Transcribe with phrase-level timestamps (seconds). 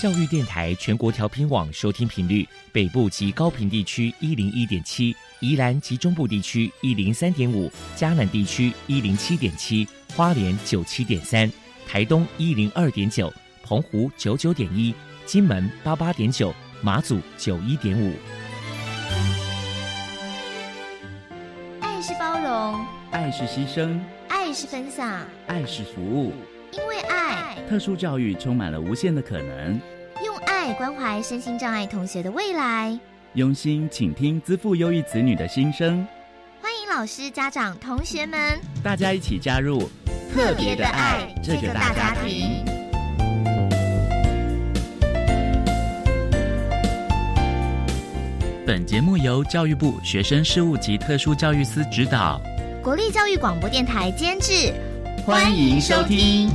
[0.00, 9.86] 教育电台全国调频网收听频率：北部及高频地区一零一点七，宜兰及中部地区一零三点五，嘉南地区一零七点七，
[10.16, 11.52] 花莲九七点三，
[11.86, 13.30] 台东一零二点九，
[13.62, 14.94] 澎湖九九点一，
[15.26, 18.14] 金门八八点九，马祖九一点五。
[21.80, 26.32] 爱是包容，爱是牺牲，爱是分享，爱是服务。
[26.72, 29.80] 因为爱，特殊教育充满了无限的可能。
[30.24, 32.96] 用爱关怀身心障碍同学的未来，
[33.34, 36.06] 用心倾听资赋优异子女的心声。
[36.60, 38.38] 欢迎老师、家长、同学们，
[38.84, 39.90] 大家一起加入
[40.32, 42.64] 特别的爱这个大家庭。
[48.64, 52.40] 本节目由教育部学生事务及特殊教育司指导，
[52.80, 54.72] 国立教育广播电台监制。
[55.26, 56.48] 欢迎收听。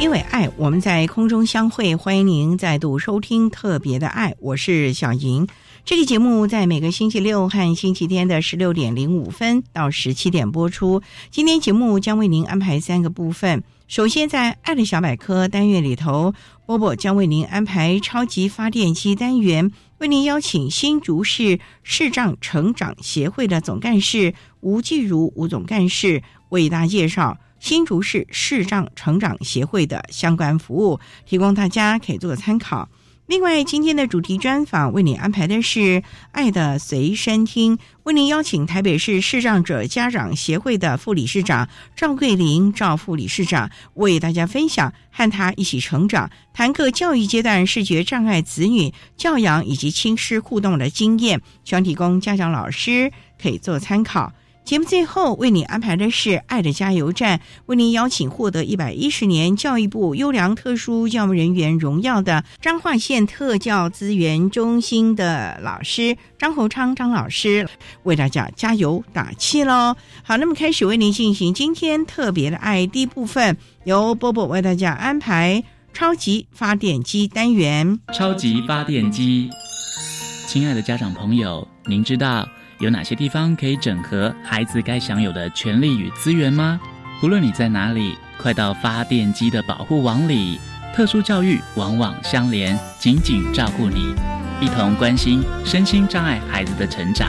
[0.00, 1.94] 因为爱，我们在空中相会。
[1.94, 5.46] 欢迎您再度收听《特别的爱》，我是小莹。
[5.84, 11.02] 这个节目在每个星期六和星期天的十六点零五分到十七点播出。
[11.30, 13.62] 今天节目将为您安排三个部分。
[13.88, 16.32] 首先，在“爱的小百科”单元里头，
[16.64, 32.88] 波波将为您安排超级发电机单元，为您邀请新竹市视障成长协会的总干事吴继如吴总干事为大家介绍新竹市视障成长协会的相关服务，提供大家可以做参考。
[33.26, 35.78] 另外，今天的主题专访为你安排的是
[36.32, 54.32] 《爱的随身听》，为您邀请台北市视障者家长协会的副理事长赵桂林赵副理事长为大家分享和他一起成长、谈个教育阶段视觉障碍子女教养以及亲师互动的经验，希望提供家长老师可以做参考。
[54.70, 67.68] 节目最后为你安排的是“爱的加油站”，为您邀请获得一百一十年教育部优良特殊教育人员荣耀的彰化县特教资源中心的老师张侯昌张老师，
[68.04, 69.96] 为大家加油打气喽！
[70.22, 77.98] 好，那么开始为您进行今天特别的爱第一部分，由波波为大家安排超级发电机单元。
[78.14, 79.50] 超级发电机，
[80.46, 82.48] 亲爱的家长朋友，您知道？
[82.80, 86.80] 有哪些地方可以整合孩子该享有的权利与资源吗？
[87.22, 90.58] 无论你在哪里，快到发电机的保护网里。
[90.94, 94.14] 特殊教育网网相连，紧紧照顾你，
[94.62, 97.28] 一同关心身心障碍孩子的成长。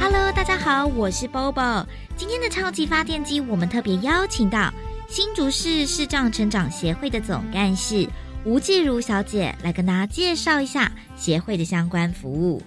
[0.00, 1.84] Hello，大家好，我是 Bobo。
[2.16, 4.72] 今天的超级发电机，我们特别邀请到
[5.08, 8.08] 新竹市视障成长协会的总干事
[8.44, 12.62] 吴继如小姐来跟大家介绍一下协会的相关服务。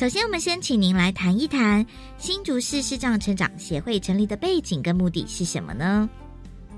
[0.00, 1.84] 首先，我们先请您来谈一谈
[2.16, 6.08] 新竹市视障成长协会成立的背景跟目的是什么呢？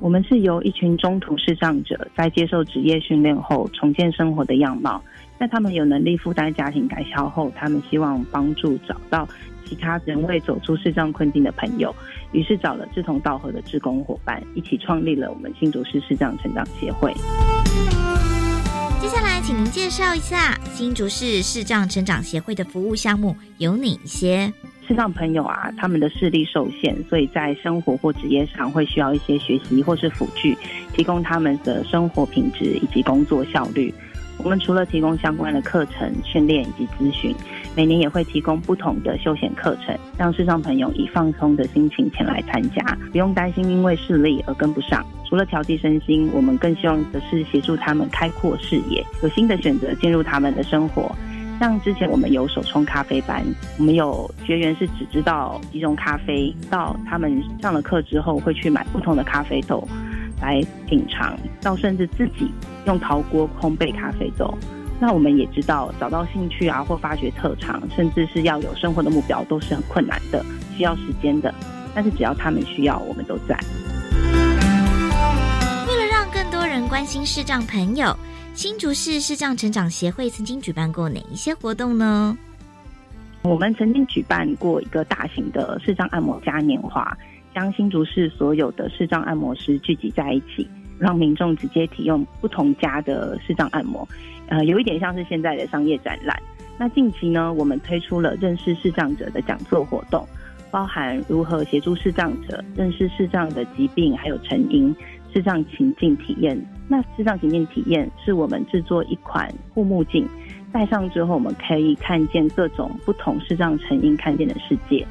[0.00, 5.00] 我们是由一群中途视障者在接受职业训练后重建生活的样貌，
[5.38, 9.28] 在他们有能力负担家庭开销后，他们希望帮助找到
[9.64, 11.94] 其他仍未走出视障困境的朋友，
[12.32, 17.14] 于是找了志同道合的志工伙伴，一起创立了我们新竹市视障成长协会。
[19.02, 24.50] 接下来，请您介绍一下新竹市视障成长协会的服务项目有哪一些？
[24.86, 30.56] 视障朋友啊，他们的视力受限，所以在生活或职业上会需要一些学习或是辅具，
[30.94, 33.92] 提供他们的生活品质以及工作效率。
[34.38, 37.34] 我们除了提供相关的课程训练以及咨询，
[37.74, 45.04] 每年也会提供不同的休闲课程，让视障朋友以放松的心情前来参加，不用担心因为视力而跟不上。
[45.28, 51.10] 除了调剂身心，我们更希望的是协助他们开阔视野，有新的选择进入他们的生活。
[51.58, 53.42] 像之前我们有手冲咖啡班，
[53.78, 59.86] 我们有学员是只知道几种咖啡，到他们上了课之后会去买不同的咖啡豆。
[60.40, 62.50] 来品尝，到甚至自己
[62.86, 64.52] 用陶锅烘焙咖啡豆。
[65.02, 71.52] 那我们也知道，找到兴趣啊，或发掘特长，甚至是要有生活的目标，都是很困难的，需要时间的。
[71.92, 73.58] 但是只要他们需要，我们都在。
[75.88, 78.16] 为了让更多人关心视障朋友，
[78.54, 82.38] 新竹市视障成长协会曾经举办过哪一些活动呢？
[83.42, 87.18] 我们曾经举办过一个大型的视障按摩嘉年华。
[87.52, 90.66] 将新竹市所有的视障按摩师聚集在一起，
[90.96, 94.08] 让民众直接体验不同家的视障按摩，
[94.48, 96.36] 呃，有一点像是现在的商业展览。
[96.78, 100.26] 那近期呢，我们推出了认识视障者的讲座活动，
[100.70, 104.94] 包含如何协助视障者认识视障的疾病还有成因，
[105.32, 106.58] 视障情境体验。
[106.88, 110.26] 那视障情境体验是我们制作一款护目镜。
[110.72, 115.06] 戴上之后，我们可以看见各种不同视障成因看见的世界，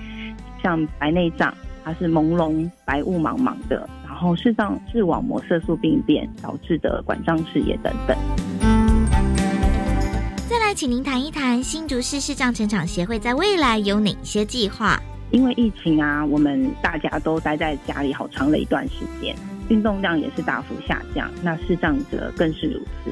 [0.62, 1.54] 像白内障，
[1.86, 8.18] 它是朦胧白雾茫茫的；然后视障视网膜色素病变导致的管状视野等等。
[10.72, 14.98] 再，请您谈一谈新竹市视障成长协会在未来有哪些计划？
[15.32, 19.36] 因为疫情啊，我们大家都待在家里好长的一段时间，
[19.68, 23.12] 运动量也是大幅下降，那视障者更是如此。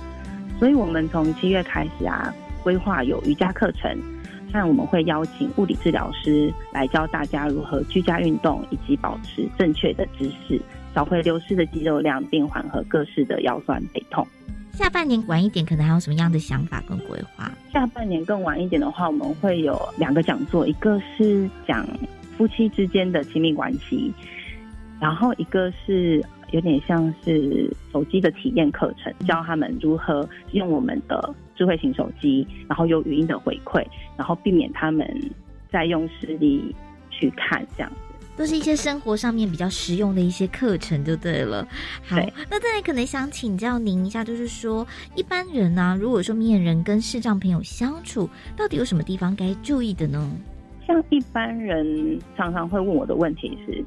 [0.57, 2.33] 所以，我们从七月开始啊，
[2.63, 3.93] 规划有瑜伽课程，
[4.53, 10.61] 那我们会邀请物理治疗师来教大家如何居家运动，以及保持正确的姿势，
[10.95, 14.25] 找回流失的肌肉量，并缓和各式的腰酸背痛。
[14.79, 17.51] 下半年晚一点，可能还有什么样的想法跟规划？
[17.73, 21.85] 下半年更晚一点的话，我们会有两个讲座，一个是讲
[22.37, 24.13] 夫妻之间的亲密关系，
[25.01, 26.23] 然后一个是。
[26.51, 33.85] 有点像是手机的体验课程，教他们如何用我们的智慧型手机，然后有语音的回馈，
[34.17, 35.07] 然后避免他们
[35.71, 36.75] 再用视力
[37.11, 37.91] 去看这样。
[38.39, 41.67] 都是一些生活上面比较实用的一些课程，就对了。
[42.07, 42.15] 好，
[42.49, 50.31] 那再来可能想请教您一下，就是说一般人呢，如果说面人跟视障朋友相处，到底有什么地方该注意的呢？
[50.87, 53.83] 像一般人常常会问我的问题是，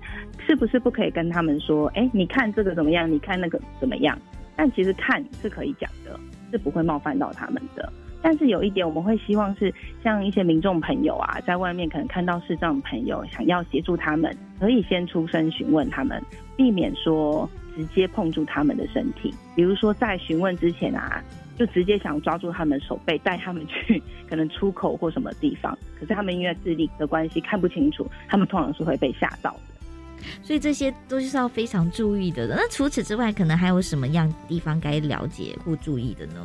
[0.46, 3.10] 是不是不可以跟他们说，哎，你看这个怎么样？
[3.10, 4.18] 你看那个怎么样？
[4.54, 6.20] 但其实看是可以讲的，
[6.50, 7.90] 是不会冒犯到他们的。
[8.22, 16.22] 但是有一点，我们会希望是像一些民众朋友啊，在外面可能看到视障朋友想要协助他们，可以先出声询问他们，
[16.56, 19.34] 避免说直接碰触他们的身体。
[19.56, 21.22] 比如说在询问之前啊。
[21.58, 32.48] 就直接想抓住他们手背，带他们去可能出口或什么地方，可是他们因为智力的关系看不清楚，他们通常是会被吓到的，所以这些都是要非常注意的。
[32.48, 36.44] 那除此之外，可能还有什么样地方该了解或注意的呢？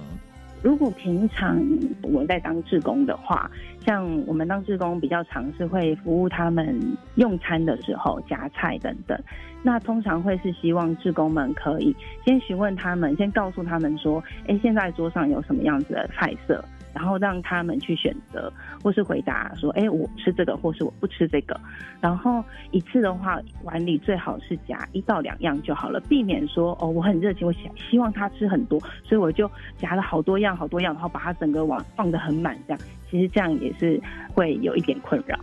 [0.63, 1.61] 如果平常
[2.01, 3.49] 我们在当志工的话，
[3.85, 6.77] 像我们当志工比较常是会服务他们
[7.15, 9.17] 用餐的时候夹菜等等，
[9.63, 11.95] 那通常会是希望志工们可以
[12.25, 16.63] 先询问他们，先告诉他们说，哎，现在桌上有什么样子的菜色。
[16.97, 18.51] 然后让他们去选择，
[18.81, 21.55] 或是回答说：“哎，我吃这个，或是我不吃这个。”
[22.01, 29.47] 然后一次的话，碗里最好是夹一到两样就好了，避免说：“哦，我很热情，我想希望他吃很多，所以我就
[29.79, 34.01] 夹了好多样、好多样，然后把它整个碗放得很满。”这样其实这样也是
[34.33, 35.39] 会有一点困扰。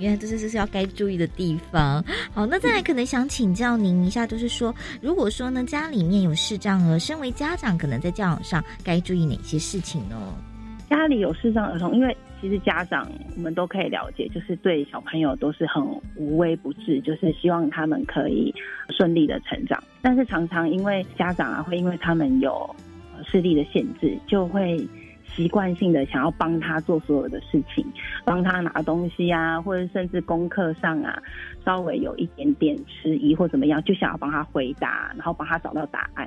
[0.00, 2.04] 原来这是这是要该注意的地方。
[2.32, 10.16] 好，那再来可能想请教您一下，就是说，如果说呢家里面有视障儿，身为家长，可能在教养上该注意哪些事情呢？
[10.88, 13.06] 家里有视障儿童，因为其实家长
[13.36, 15.84] 我们都可以了解，就是对小朋友都是很
[16.16, 18.54] 无微不至，就是希望他们可以
[18.90, 19.82] 顺利的成长。
[20.00, 22.74] 但是常常因为家长啊，会因为他们有
[23.24, 24.78] 视力的限制，就会
[25.26, 27.84] 习惯性的想要帮他做所有的事情，
[28.24, 31.22] 帮他拿东西啊，或者甚至功课上啊，
[31.64, 36.26] 稍微有一点点迟疑或怎么样，就想要帮他回答，然后帮他找到答案。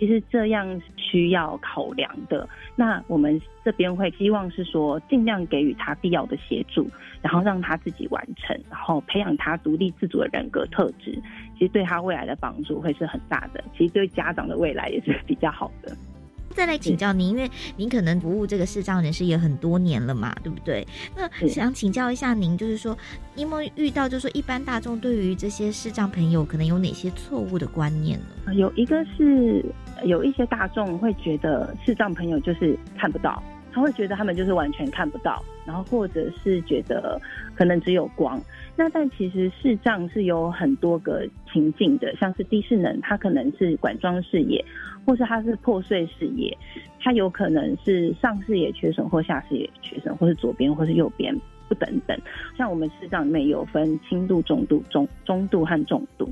[0.00, 6.88] 其实这样需要考量的，那我们这边会希望是说，尽量给予他必要的协助，
[7.20, 11.12] 然后让他自己完成，然后培养他独立自主的人格特质。
[11.58, 15.94] 其实对他未来的帮助会是很大的，其实对家长的未来也是比较好的。
[16.54, 20.86] 再来请教您，因为您可能服务这个视障人士也很多年了嘛，对不对？
[21.16, 22.96] 那想请教一下您，就是说，
[23.36, 28.54] 有没有遇到，就是说，一般大众对于这些视障朋友可能有哪些错误的观念呢？
[28.54, 29.64] 有一个是
[30.04, 37.20] 有一些大众会觉得视障朋友就是看不到，他会觉得他们就是完全看不到，然后或者是觉得
[37.54, 38.40] 可能只有光。
[38.76, 44.64] 那但其实视障是有很多个情境的，像是低势能，它可能是管装视野。
[45.06, 46.56] 或是它是破碎视野，
[47.00, 51.34] 它有可能是上视野缺损或下视野缺损，或是左边或是右边
[51.68, 52.16] 不等等。
[52.56, 56.30] 像我们视障里面有分轻度、中度、中中度和重度，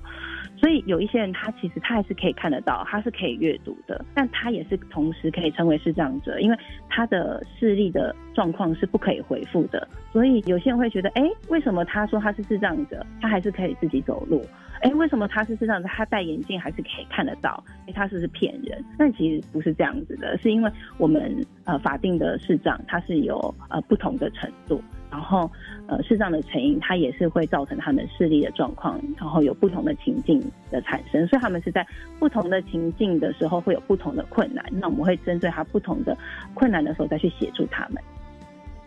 [0.59, 9.87] 所以有一些人他其实他还是可以看得到，他是可以阅读的，但他也是同时可以称为视障者，因为他的视力的状况是不可以恢复的。
[10.13, 14.45] 所以有些人会觉得，哎，为什么他说他是视障者，他还是可以自己走路？
[14.81, 15.89] 哎，为什么他是这样子？
[15.89, 17.63] 他戴眼镜还是可以看得到？
[17.87, 18.85] 哎，他是不是骗人？
[18.97, 25.51] 但其实不是这样子的，是因为我们呃法定的视障它是有呃不同的程度，然后
[25.87, 31.87] 呃视障的成因它也是会造成他们视力的状况，然后有不同的情境的产生，所以他们是在
[32.19, 34.65] 不同的情境的时候会有不同的困难。
[34.73, 36.17] 那我们会针对他不同的
[36.55, 38.03] 困难的时候再去协助他们。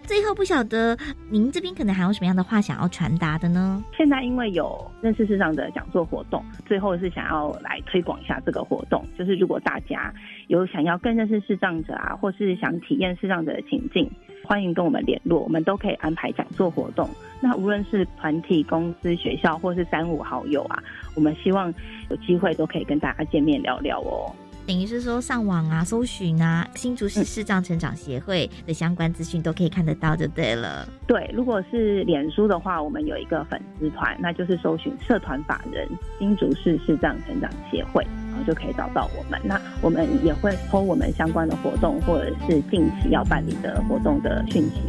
[0.04, 0.98] 最后不晓得
[1.30, 3.82] 您这边可能还有什么样的话想要传达的呢？
[3.96, 9.06] 现在因为有认识视障的讲座活动，最后是想要来推广一下这个活动。
[9.18, 10.14] 就是如果大家
[10.48, 14.10] 有想要更认识视障者啊，或是想体验视障者的情境，
[14.44, 17.10] 欢迎跟我们联络，我们都可以安排讲座活动。
[17.40, 20.84] 那无论是团体、公司、学校，或是三五好友啊，
[21.16, 21.74] 我们希望
[22.10, 24.34] 有机会都可以跟大家见面聊聊哦。
[24.68, 30.88] 等于是说上网啊，搜寻啊，新竹市视障成长协会的相关资讯都可以看得到，就对了。
[31.08, 39.40] 对，如果是脸书的话，我们有一个粉丝团，那就是搜寻社团法人新竹市视障成长协会，然就可以找到我们。
[39.44, 44.82] 那我们也会抛我们相关的活动，或者是近期要办理的活动的讯息。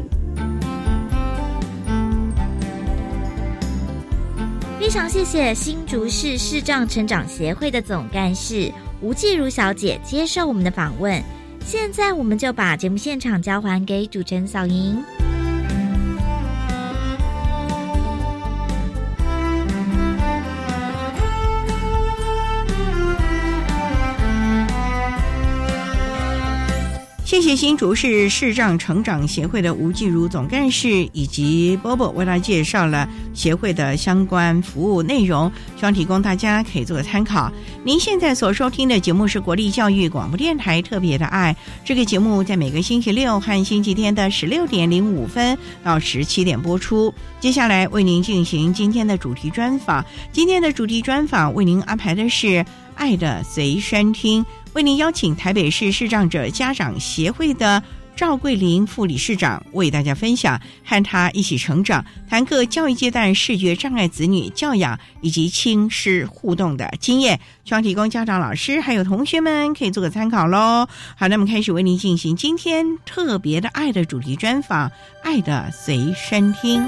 [4.80, 8.73] 非常谢谢新竹市视障成长协会的总干事。
[9.00, 11.23] 吴继如小姐接受我们的访问，
[11.64, 15.02] 现在我们就把节目现场交还给主持人小莹。
[27.33, 37.51] 谢谢新竹市视障成长协会的吴继如总干事以及波波为大家介绍了协会的相关服务内容，希望提供大家可以做个参考。
[37.85, 47.15] 您现在所收听的节目是国立教育广播电台特别的爱，这个节目在每个星期六和星期天的十六点零五分到十七点播出。
[47.41, 52.47] 接下来为您进行今天的主题专访，今天的主题专访为您安排的是
[52.95, 54.45] 《爱的随身听》。
[54.75, 57.83] 为您邀请台北市视障者家长协会的
[58.17, 70.87] 赵桂林副理事长为大家分享和他一起成长、谈各教育阶段视觉障碍子女教养以及亲师互动的经验，希望提供家长、老师还有同学们可以做个参考喽。
[71.17, 74.88] 好，那么开始为您进行今天特别的爱的主题专访，
[75.23, 76.81] 《爱的随身听》。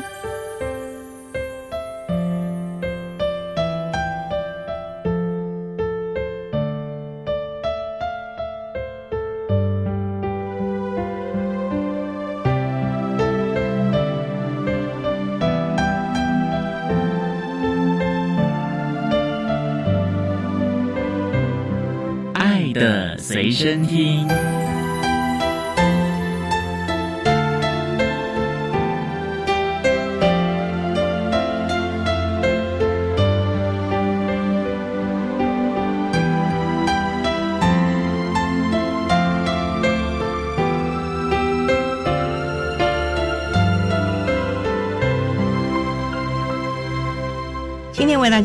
[23.27, 24.64] 随身听。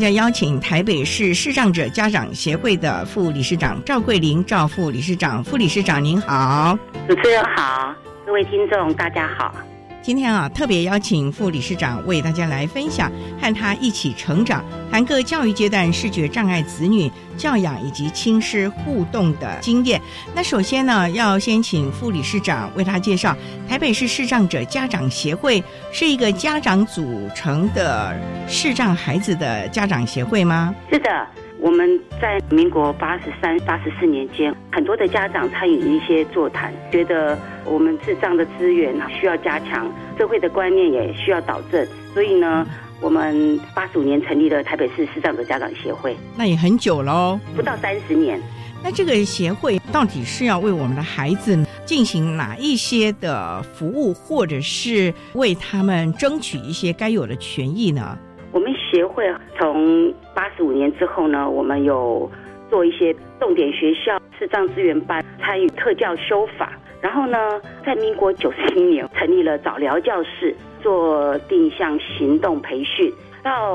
[0.00, 6.76] 家邀请台北市视障者家长协会的副理事长赵桂林赵副理事长，副理事长您好，
[7.06, 9.54] 主持人好，各位听众大家好。
[10.00, 20.00] 今天啊，特别邀请副理事长为大家来分享和他一起成长，谈各教育阶段视觉障碍子女教养以及亲师互动的经验。
[20.34, 23.36] 那首先呢，要先请副理事长为他介绍
[23.68, 28.18] 台北市视障者家长协会是一个家长组成的
[28.48, 30.74] 视障孩子的家长协会吗？
[30.92, 31.26] 是的。
[31.62, 39.86] 我们在民国八十三、八十四年间，很多的家长参与一些座谈，觉得我们智障的资源需要加强，
[40.18, 42.66] 社会的观念也需要导正，所以呢，
[43.00, 46.16] 我们八十五年成立了台北市视障者家长协会。
[46.36, 48.40] 那也很久喽，不到三十年。
[48.82, 58.16] 那这个协会到底是要为我们的孩子进行哪一些的服务，或者是为他们争取一些该有的权益呢？
[58.52, 59.24] 我们协会
[59.58, 62.30] 从八十五年之后呢，我们有
[62.70, 66.72] 做一些重点学校视障资源班，参与特教修法。
[67.00, 73.12] 然后呢，在民国九十一年成立了早疗教室，做定向行动培训。
[73.42, 73.74] 到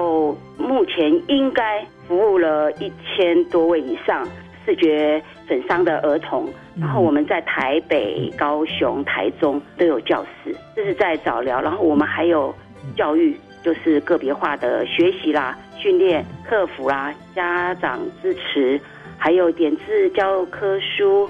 [0.58, 4.28] 目前应该服务了一千多位以上
[4.66, 6.48] 视觉损伤的儿童。
[6.80, 11.62] 然后我们在台北、高雄、台中都有教室，这是在早疗。
[11.62, 12.54] 然后我们还有
[12.96, 13.36] 教育。
[13.64, 18.80] 就是个别化的学习啦、训练、客服啦、家长支持，
[19.18, 21.28] 还有点字教科书、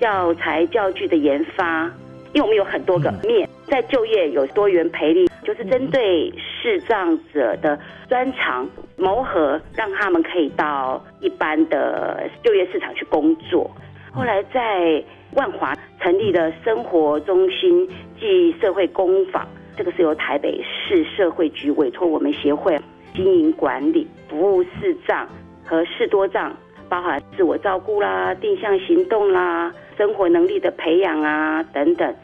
[0.00, 1.90] 教材教具的研发。
[2.32, 7.78] 因为我们有很多个面，在就业有多元培力，就是针对视障者的
[8.10, 13.70] 专长谋合，让他们可以到一般的就业市场去工作。
[14.12, 17.88] 后来在万华成立了生活中心
[18.20, 19.46] 暨社会工坊。
[19.74, 22.78] 这个是由台北市社会局委托我们协会
[23.14, 25.26] 经营管理，服务视障
[25.64, 26.54] 和视多障，
[26.88, 32.14] 包含自我照顾啦、定向行动啦、生活能力的培养啊等等。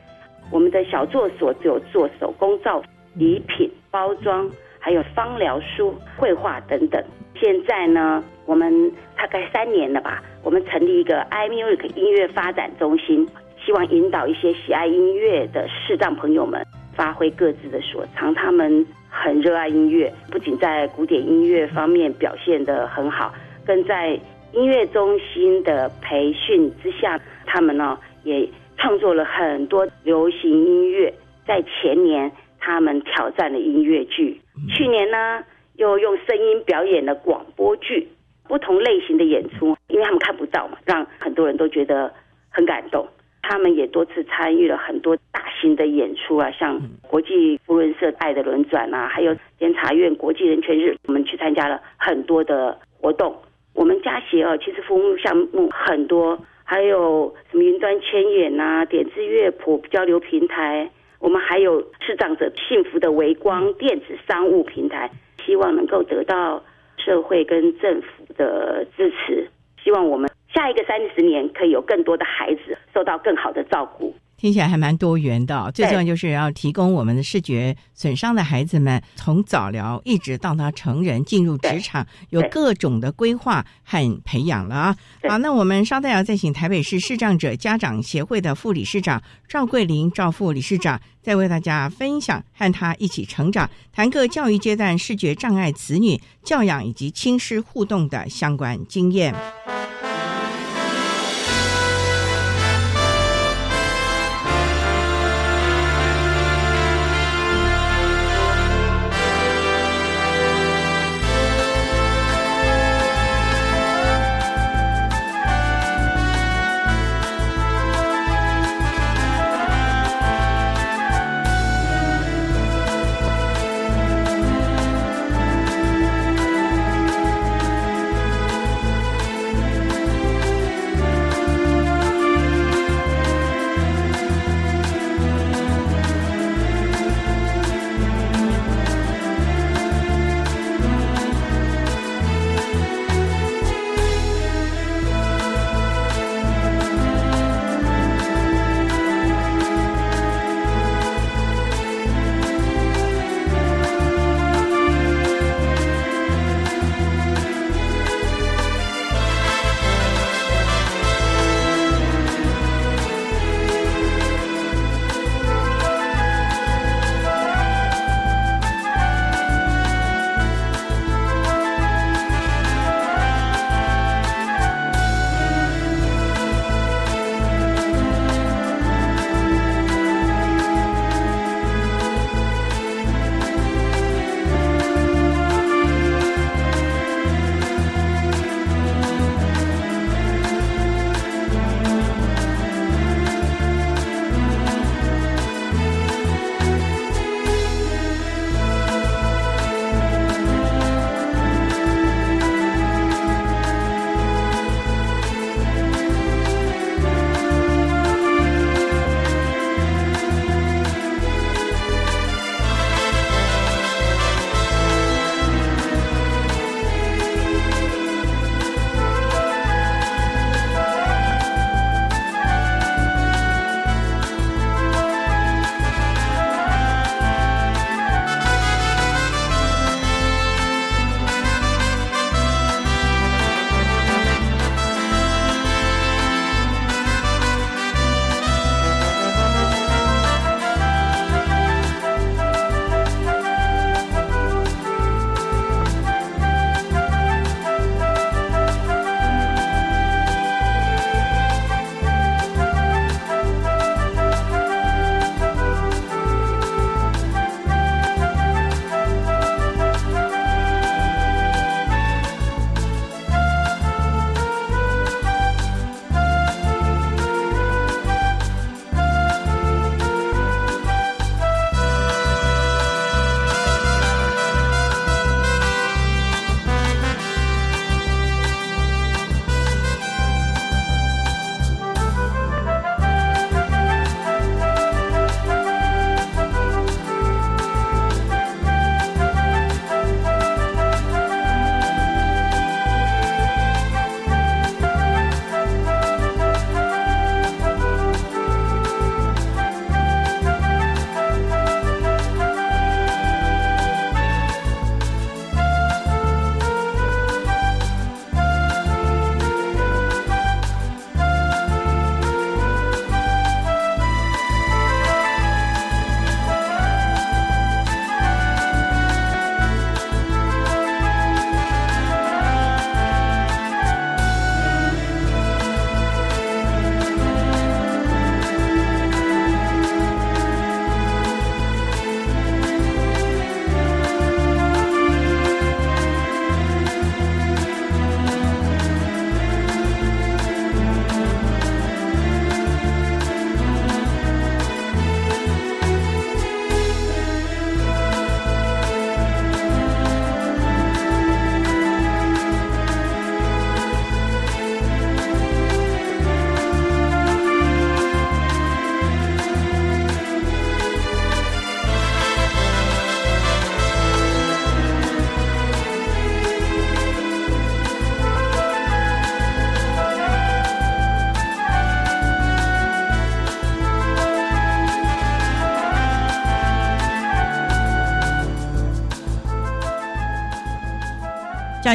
[0.50, 2.82] 我们的小作所只有做手工皂、
[3.14, 7.02] 礼品包装，还有芳疗书、绘画等等。
[7.40, 13.26] 现在呢，我们大概三年了吧，我们成立一个 iMusic 音乐发展中心，
[13.64, 16.64] 希望引导一些喜爱音乐的视障朋友们
[16.94, 18.34] 发挥各自的所长。
[18.34, 23.32] 他们很热爱音乐，不仅在古典音乐方面表现得很好，
[23.64, 24.18] 更在
[24.52, 28.48] 音乐中心的培训之下，他们呢也。
[28.78, 31.14] 创作了很多流行音乐，
[31.46, 34.40] 在前年他们挑战了音乐剧，
[34.74, 35.44] 去年呢
[35.76, 38.08] 又用声音表演了广播剧，
[38.48, 42.12] 不同类型的演出，因为他们看不到嘛，让很多人都觉得
[42.48, 43.06] 很感动。
[43.42, 53.36] 他们也多次参与了很多大型的演出啊，像国际福伦社爱的轮转啊，还有监察院国际人权日，我们去参加了很多的活动。
[53.74, 56.38] 我们家协哦，其实服务项目很多。
[56.64, 65.10] 还有什么云端千眼呐、点字乐谱交流平台，我们还有视障者幸福的微光电子商务平台，
[65.44, 66.62] 希望能够得到
[66.96, 69.50] 社会跟政府的支持，
[69.82, 74.14] 希望我们下一个三十年可以有更多的孩子受到更好的照顾。
[74.42, 84.96] 听起来还蛮多元的，最重要就是要提供我们的视觉损伤的孩子们，从早疗一直到他成人进入职场，有各种的规划和培养了啊。
[85.28, 99.32] 好，那我们稍待要再请台北市视障者家长协会的副理事长赵桂林赵副理事长，再为大家分享和他一起成长，谈个教育阶段视觉障碍子女教养以及亲师互动的相关经验。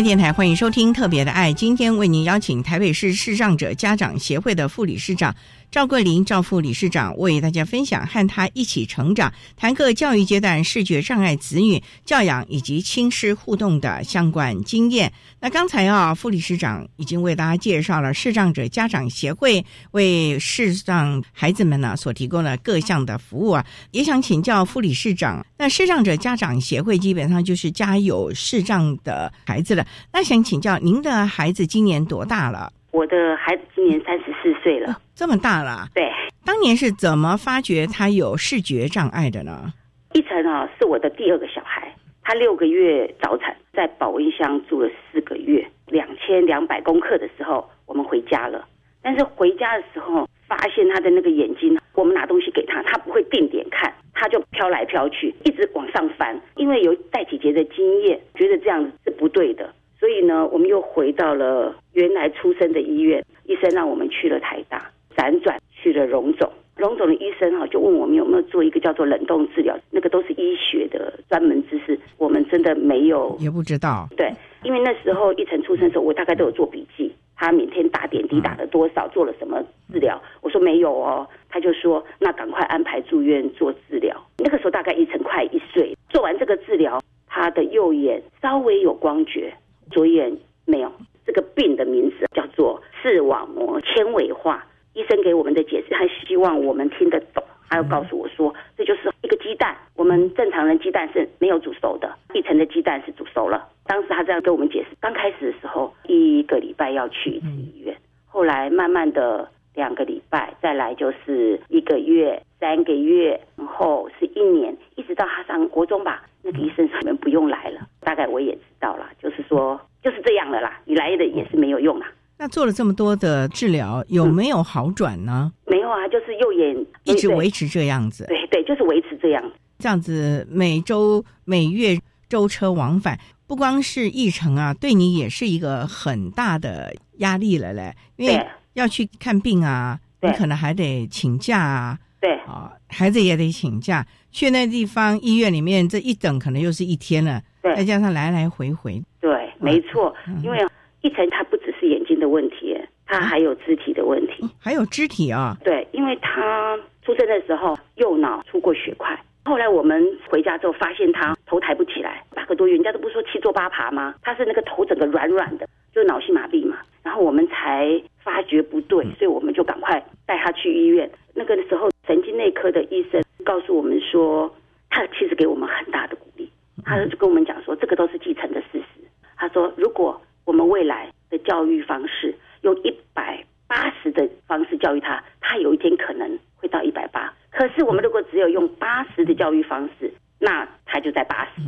[0.03, 5.36] 电台欢迎收听《特别的爱》，今天为您邀请台北市视障者家长协会的副理事长。
[5.69, 15.12] 赵桂林赵副理事长为大家分享和他一起成长、谈个教育阶段视觉障碍子女教养以及亲师互动的相关经验。
[15.41, 29.86] 那刚才啊，副理事长已经为大家介绍了视障者家长协会为视障孩子们呢所提供的各项的服务啊，也想请教副理事长，那视障者家长协会基本上就是家有视障的孩子了。
[30.13, 32.71] 那想请教您的孩子今年多大了？
[32.91, 35.88] 我的孩子今年三十四岁了，这么大了。
[35.93, 36.12] 对，
[36.45, 39.73] 当年是怎么发觉他有视觉障碍的呢？
[40.13, 48.65] 一晨啊，是我的第二个小孩，他六个月早产，在保温箱住了四个月，两千两百公克的时候，我们回家了。
[49.02, 56.39] 但是回家的时候，发现他的那个眼睛，我们拿东西给他，他不会定点看，他就飘来飘去，一直往上翻。
[56.56, 59.71] 因为有戴姐姐的经验，觉得这样子是不对的。
[59.99, 74.07] 所以呢，我们又回到了原来出生的医院，医生让我们去了台大，辗转去了荣总，荣总的医生哈就问我们有没有做一个叫做冷冻治疗，那个都是医学的专门知识，我们真的没有，也不知道。
[74.15, 74.31] 对，
[74.63, 84.15] 因为那时候一晨出生的时候，我大概都有做笔记，他每天打点滴打了多少，做了什么治疗，我说没有哦，他就说那赶快安排住院做治疗。
[84.38, 89.51] 那个时候大概一晨快一岁，做完这个治疗，他的右眼稍微有光觉。
[89.91, 90.91] 左眼没有
[91.26, 94.65] 这个病的名字叫做视网膜纤维化。
[94.93, 97.43] 医生给我们的解释，他希望我们听得懂。
[97.69, 99.78] 他又告诉我说，这就是一个鸡蛋。
[99.95, 103.67] 我们正常人鸡蛋是没有煮熟的，一层的鸡蛋是煮熟了。
[103.86, 104.95] 当时他这样跟我们解释。
[105.02, 107.95] 刚开始的时候，一个礼拜要去一次医院，
[108.26, 116.23] 后来慢慢的两个礼拜，再来就是一个月、三个月，然后是一年，一直到他上国中吧。
[116.49, 120.79] 那个医生说：“你们不用来了。”大概我也知道了，就是说就是这样的啦。
[120.86, 122.07] 你来的也是没有用啦。
[122.38, 125.51] 那做了这么多的治疗，有没有好转呢？
[125.65, 128.25] 没有啊，就是右眼一直维持这样子。
[128.27, 129.43] 对对，就是维持这样。
[129.77, 137.93] 这样子每周每月舟车往返，不光是议程啊，对你也是一个很大的压力了嘞。
[138.15, 141.99] 因为要去看病啊，你可能还得请假啊。
[142.27, 144.05] 对啊，孩子也得请假。
[144.31, 147.41] 去那地方医院里面，这一等可能又是一天了。
[147.61, 149.01] 对，再加上来来回回。
[149.21, 150.13] 对，没错。
[150.43, 150.57] 因为
[151.01, 154.45] 一层他不只是眼睛的问题，他还有肢体的问题。
[154.59, 155.55] 还有肢体啊？
[155.63, 164.13] 对，因为他出生的时候右脑出过血块，后来我们回家之后发现他头抬不起来，八个多月，人家都不说七坐八爬吗？
[164.21, 166.77] 他是那个头整个软软的，就是脑性麻痹嘛。
[167.03, 167.89] 然后我们才
[168.21, 171.09] 发觉不对，所以我们就赶快带他去医院。
[171.33, 173.21] 那个时候神经内科的医生。
[173.45, 174.53] 告诉我们说，
[174.89, 176.51] 他其实给我们很大的鼓励。
[176.83, 179.01] 他就跟我们讲说，这个都是继承的事实。
[179.35, 187.33] 他说，如果我们未来的教育方式用一百八十的方式教育他，他有一天可能会到一百八。
[187.51, 191.61] 可是我们如果只有用八十的教育方式，那他就在八十。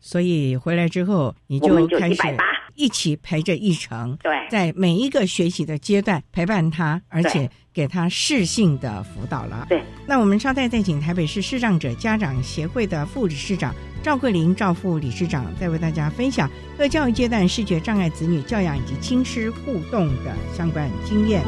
[0.00, 2.36] 所以回来之后，你就开始一
[2.88, 7.50] 起陪着一程，对，在每一个学习的阶段陪伴他，而且。
[7.76, 9.66] 给他适性的辅导了。
[9.68, 21.44] 对，那我们稍待再请台北市视障者家长协会的副理事长赵桂林赵副理事长，再为大家分享各教育阶段视觉障碍子女教养以及亲师互动的相关经验。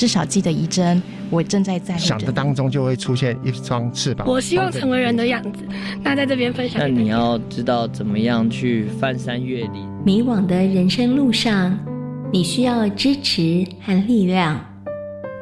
[0.00, 4.26] 至少记得一针，我正在在想的当中就会出现一双翅膀。
[4.26, 5.62] 我希望成为人的样子，
[6.02, 6.80] 那在这边分享。
[6.80, 9.86] 那你要知道怎么样去翻山越岭。
[10.02, 11.78] 迷惘的人生路上，
[12.32, 14.58] 你需要支持和力量。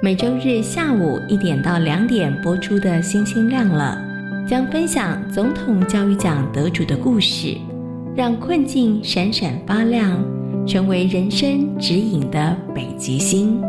[0.03, 3.97] 每周日下午一点到两点播出的《星星亮了》，
[4.51, 7.57] 将分享总统教育奖得主的故事，
[8.17, 10.21] 让困境闪闪发亮，
[10.67, 13.63] 成为人生指引的北极星。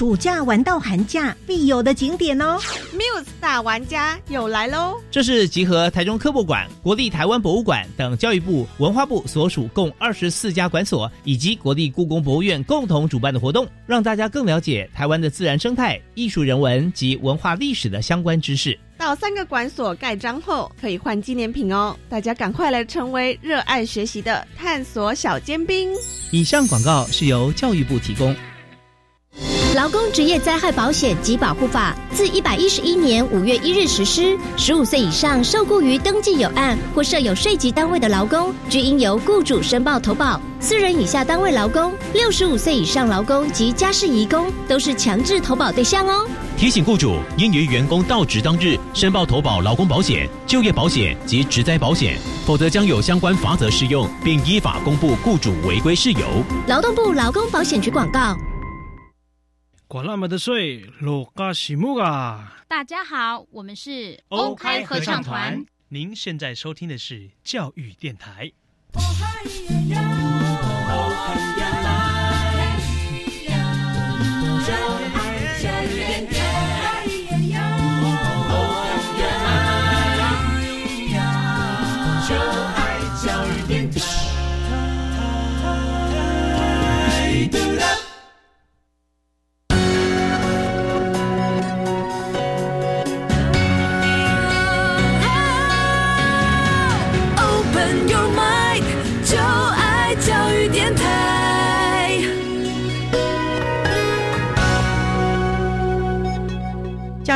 [0.00, 2.58] 暑假玩到寒假必有的景点哦
[2.94, 4.94] ！Muse 大玩家又来喽！
[5.10, 18.78] 这是集合台中科博馆、国立台湾博物馆等教育部、文化部所属共二十四家馆所，以及国立故宫博物院共同主办的活动，让大家更了解台湾的自然生态、艺术人文及文化历史的相关知识。
[18.96, 21.94] 到三个馆所盖章后，可以换纪念品哦！
[22.08, 25.92] 大家赶快来成为热爱学习的探索小尖兵。
[26.30, 28.34] 以上广告是由教育部提供。
[29.72, 40.40] 劳工职业灾害保险及保护法自一百一十一年五月一日实施，十五岁以上受雇于登记有案或设有税籍单位的劳工，均应由雇主申报投保。
[40.58, 46.26] 四人以下单位劳工、六十五岁以上劳工及家事移工都是强制投保对象哦。
[46.56, 56.26] 提醒雇主应于员工到职当日申报投保劳工保险、就业保险及职灾保险，否则将有相关罚则适用，并依法公布雇主违规事由。
[56.66, 58.36] 劳动部劳工保险局广告。
[59.90, 62.62] 管那么的水，罗嘎西木啊！
[62.68, 65.66] 大家好，我们是欧开合唱团。
[65.88, 68.52] 您现在收听的是教育电台。
[71.56, 71.79] 教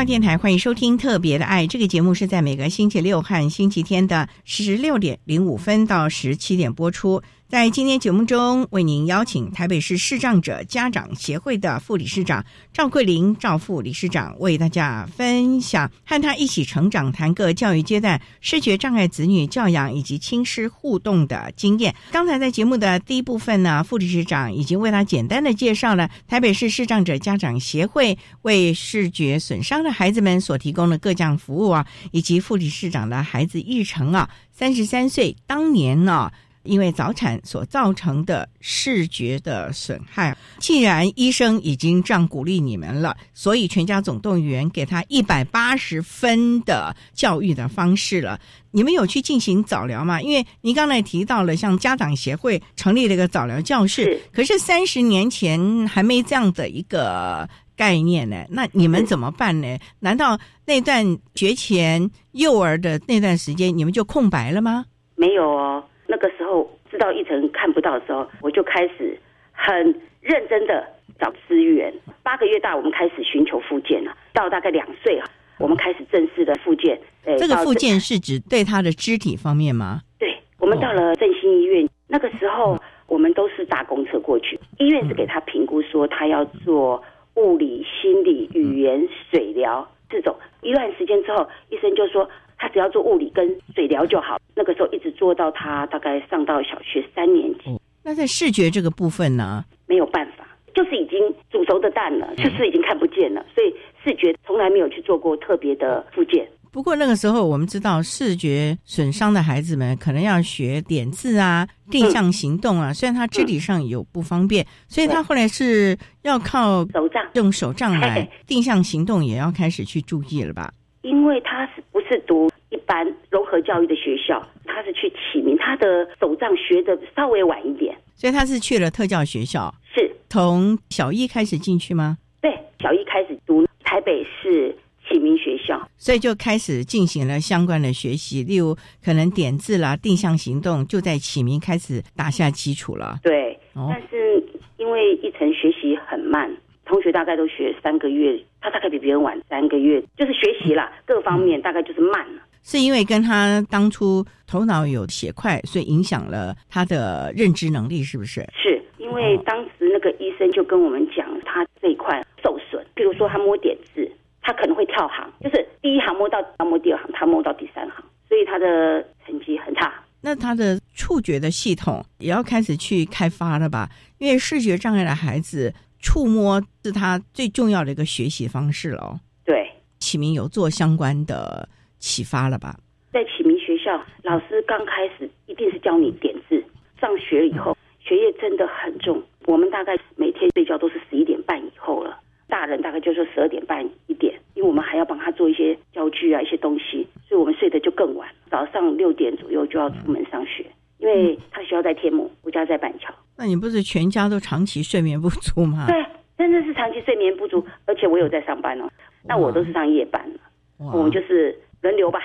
[0.05, 7.23] 电台欢迎收听《特别的爱》这个节目，是在每个星期六和星期天的十六点零五分到十七点播出。
[7.55, 21.95] 在今天节目中，为您邀请台北市视障者家长协会的副理事长赵桂林赵副理事长为大家分享和他一起成长、谈各教育阶段视觉障碍子女教养以及亲师互动的经验。
[22.11, 36.33] 刚才在节目的第一部分呢，副理事长已经为他简单的介绍了台北市视障者家长协会为视觉损伤的孩子们所提供的各项服务啊，以及副理事长的孩子一成啊，三十三岁当年呢。
[36.64, 48.38] 因为早产所造成的视觉的损害，既然医生已经这样鼓励你们了，所以全家总动员给他一百八十分的教育的方式了。
[48.70, 50.20] 你们有去进行早疗吗？
[50.20, 58.44] 因为您刚才提到了，像家长协会成立了一个早疗教室，可是三十年前还没这样的一个概念呢。
[58.48, 59.79] 那你们怎么办呢？
[60.00, 64.87] 难道那段学前幼儿的那段时间，你们就空白了吗？
[65.14, 65.85] 没有哦。
[66.07, 69.19] 那个时候知道一层看不到的时候，我就开始
[69.53, 69.75] 很
[70.21, 70.87] 认真的
[71.19, 71.93] 找资源。
[72.23, 74.14] 八个月大，我们开始寻求复健了。
[74.33, 75.27] 到大概两岁啊，
[75.59, 77.01] 我们开始正式的复健。
[77.38, 80.03] 这个复健是指对他的肢体方面吗？
[80.19, 84.61] 对，我们到了振兴医院，那个时候我们都是搭公车过去。
[84.79, 87.03] 医院是给他评估说他要做
[87.37, 90.37] 物理、心理、语言、水疗这种。
[90.61, 92.29] 一段时间之后，医生就说。
[92.59, 94.38] 他只要做物理跟水疗就好。
[94.55, 97.81] 那个时候一直做到他大概上到小学三年级。
[98.03, 99.64] 那在视觉这个部分呢？
[99.87, 101.19] 没有办法，就是已经
[101.51, 106.47] 煮熟的蛋了，就是已经看不见了，所以视觉从来没有去做过特别的复健。
[106.71, 120.73] 不过那个时候我们知道，视觉损伤的孩子们可能要学点字啊、定向行动啊，虽然他肢体上有不方便，所以他后来是要靠手杖，用手杖来定向行动，也要开始去注意了吧？
[121.03, 124.40] 因为他是不是读一般融合教育的学校？
[124.64, 129.73] 他是去启明，他的手账学的稍微晚一点，所以他是去了特教学校。
[129.95, 132.19] 是从小一开始进去吗？
[132.40, 134.77] 对，小一开始读台北市
[135.09, 143.21] 启明学校，所以就开始进行了相关的学习，例如可能点字啦、定向行动，就在启明开始打下基础了。
[143.23, 144.43] 对，但是
[144.77, 146.51] 因为一层学习很慢。
[146.85, 152.42] 同学大概都学三个月，他大概比别人晚三个月，就是学习啦，各方面大概就是慢了。
[152.62, 158.40] 是因为跟他当初头脑有血块，所以影响了他的认知能力，是不是？
[158.53, 169.92] 是因为当时那个医生就跟我们讲，他这一块受损，比如说他摸点字，他可能会跳行，就是第一行摸到，他摸第二行，他摸到第三行，所以他的成绩很差。
[170.23, 173.90] 那他的触觉的系统也要开始去开发了吧？
[174.16, 175.73] 因为视觉障碍的孩子。
[176.05, 179.19] 触摸是他最重要的一个学习方式了。
[179.43, 179.67] 对，
[179.99, 181.67] 启明有做相关的
[181.99, 182.77] 启发了吧？
[183.11, 186.62] 在启明学校，老师刚开始一定是教你点字。
[187.01, 189.23] 上学以后，学业真的很重。
[189.47, 198.29] 我们大概每天睡觉都是十一点半以后了，大人大概就是十二点半一点，因为我们还要帮他做一些教具啊，一些东西，所以我们睡得就更晚。
[198.51, 200.67] 早上六点左右就要出门上学，
[201.05, 203.14] 因为他学校在天母，我家在板桥。
[203.37, 205.87] 那你不是全家都长期睡眠不足吗？
[205.87, 205.95] 对，
[206.38, 208.88] 真的是长期睡眠不足，而且我有在上班哦。
[209.23, 210.40] 那我都是上夜班了，
[210.79, 212.21] 我们就是轮流吧。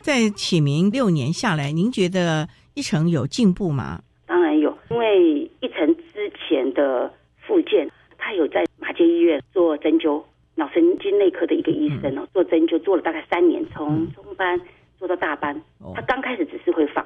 [0.00, 4.00] 在启明六年下来，您觉得一成有进步吗？
[4.26, 7.08] 当然有，因为一成之前的
[7.46, 10.20] 复健，他有在马街医院做针灸，
[10.56, 14.60] 脑神经内科的一个医生哦，做针灸做了大概三年，从中班
[14.98, 15.60] 做到大班。
[15.94, 17.04] 他刚开始只是会仿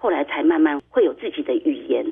[0.00, 2.04] 后来才慢慢会有自己的语言。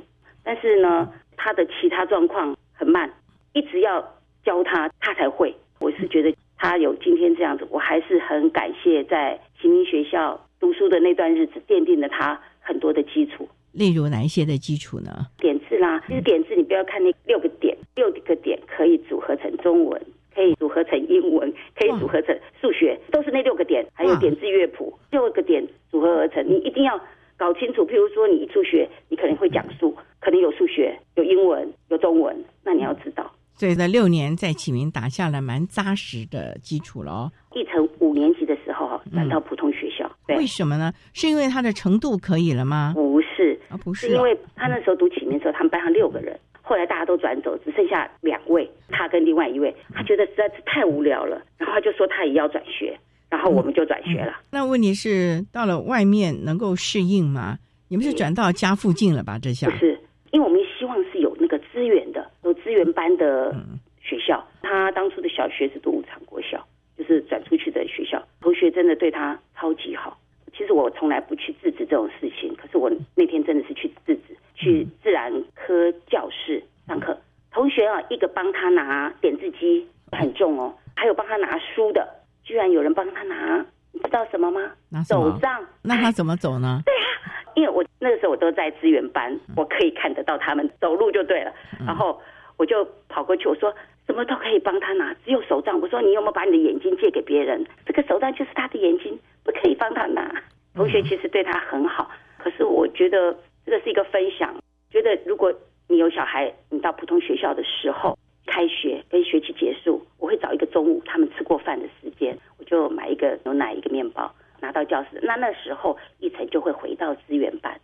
[0.45, 3.11] 但是呢，他的其他状况很慢，
[3.55, 4.01] 一直要
[4.45, 5.53] 教他，他才会。
[5.81, 13.49] 我是觉得他有今天这样子，我还是很感谢在启明学校读书的那段日子，奠定了他很多的基础。
[13.73, 15.11] 例如哪一些的基础呢？
[15.39, 20.01] 点字啦，其实点字你不要看那六个点，六个点可以组合成中文，
[20.35, 26.45] 可以组合成英文，可以组合成数学，都是那六个点，还有点字乐谱，六个点组合而成。
[26.49, 26.99] 你一定要
[27.39, 29.97] 搞清楚，譬如说你一出学，你可能会讲述。
[30.21, 33.33] 可能有数学，有英文，有中文，那你要知道。
[33.55, 37.33] 所以在六年在启明打下了蛮扎实的基础了哦。
[37.55, 40.93] 一成五年级的时候转到普通学校，为什么呢？
[41.15, 42.93] 是因为他的程度可以了吗？
[42.95, 52.97] 不是啊，不是，是因为他那时候读启明的时候，他们班上六个人，后来大家都转走，只剩下两位，他跟另外一位，他觉得实在是太无聊了，然后他就说他也要转学，
[53.31, 54.33] 然后我们就转学了。
[54.51, 57.59] 那问题是到了外面能够适应吗？
[57.89, 59.39] 你们是转到家附近了吧？
[59.41, 59.99] 这下不是。
[60.31, 63.55] 因为我们希望是有那个资源的，有资源班的
[64.03, 64.47] 学校。
[64.61, 66.63] 他当初的小学是读五常国小，
[66.99, 68.23] 就是转出去的学校。
[68.41, 70.19] 同学真的对他超级好。
[70.57, 77.19] 其实我从来不去制止这种事情，可是我那天真的是去制止，去自然科教室上课。
[77.53, 82.07] 同学啊，一个帮他拿点字机很重哦，还有帮他拿书的，
[82.49, 84.73] 居然有人帮他拿，你知道什么吗？
[84.89, 85.63] 拿手杖。
[85.83, 86.81] 那他怎么走呢？
[86.87, 87.45] 对啊。
[87.55, 91.53] 因为我那个时候我都在资源班，我可以看得到他们走路就对了。
[91.85, 92.19] 然后
[92.57, 93.71] 我就跑过去，我说
[94.07, 95.79] 什么都可以帮他拿，只有手杖。
[95.79, 97.63] 我说你有没有把你的眼睛借给别人？
[97.85, 100.43] 这个手杖就是他的眼睛，不可以帮他拿。
[100.75, 104.55] 同学其实对他很好，可是我觉得这个是一个分享。
[104.91, 105.53] 觉得如果
[105.87, 108.17] 你有小孩，你到普通学校的时候，
[108.49, 114.35] 开学跟学期结束，我会找一个中午他们吃过饭的时间，我就买一个牛奶一个面包。
[114.61, 117.81] 拿到教室，那那时候一成就会回到资源班，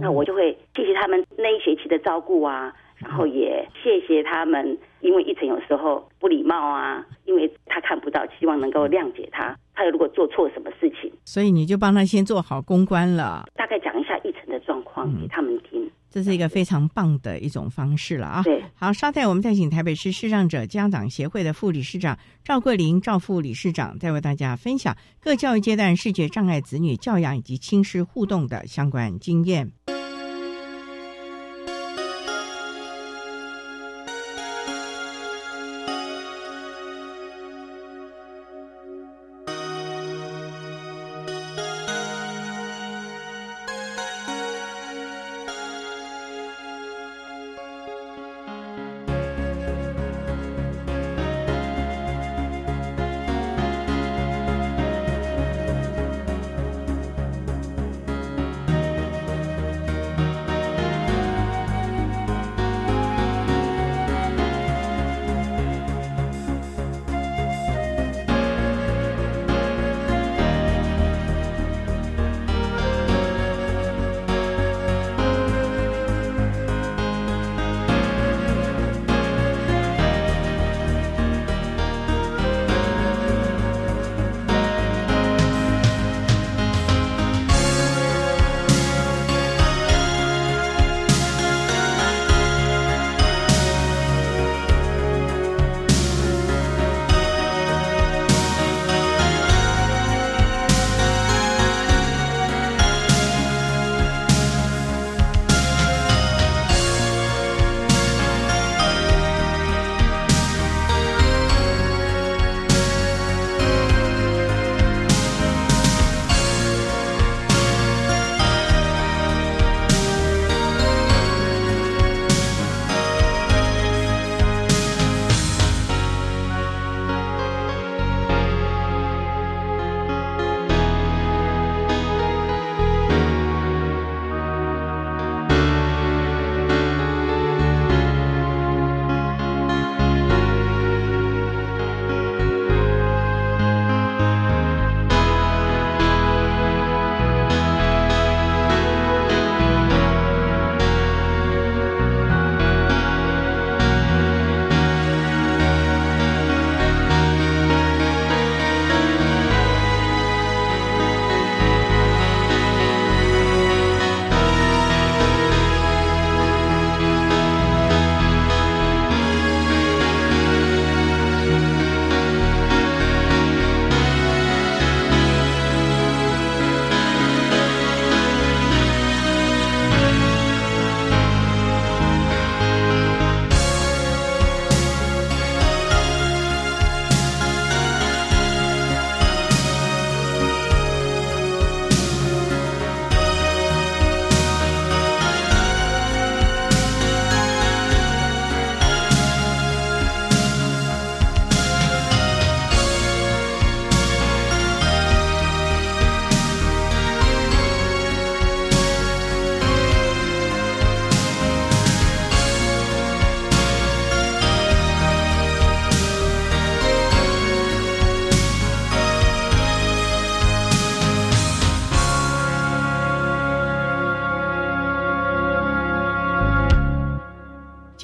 [0.00, 9.56] 那我就会谢谢他们那一学期的照顾啊，然后也谢谢他们，因为一成有时候不礼貌啊，因为他看不到，希望能够谅解他。
[9.72, 15.88] 他如果做错什么事情，所以你就帮他先做好公关了，大概讲一下一成的状况给他们听。
[16.16, 18.42] 这是一个非常棒的一种方式了啊！
[18.42, 29.70] 对，好，稍待，我们再请台北市视障者家长协会的副理事长赵桂林赵副理事长，再为大家分享各教育阶段视觉障碍子女教养以及亲师互动的相关经验。